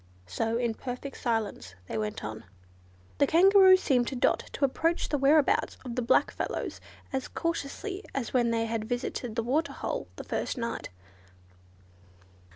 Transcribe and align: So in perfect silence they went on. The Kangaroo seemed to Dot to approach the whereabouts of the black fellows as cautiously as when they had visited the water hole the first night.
So 0.25 0.57
in 0.57 0.73
perfect 0.73 1.15
silence 1.17 1.75
they 1.87 1.95
went 1.95 2.23
on. 2.23 2.43
The 3.19 3.27
Kangaroo 3.27 3.77
seemed 3.77 4.07
to 4.07 4.15
Dot 4.15 4.49
to 4.53 4.65
approach 4.65 5.09
the 5.09 5.17
whereabouts 5.19 5.77
of 5.85 5.93
the 5.95 6.01
black 6.01 6.31
fellows 6.31 6.81
as 7.13 7.27
cautiously 7.27 8.03
as 8.15 8.33
when 8.33 8.49
they 8.49 8.65
had 8.65 8.85
visited 8.89 9.35
the 9.35 9.43
water 9.43 9.73
hole 9.73 10.07
the 10.15 10.23
first 10.23 10.57
night. 10.57 10.89